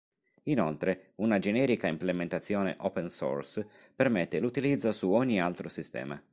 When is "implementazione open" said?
1.85-3.07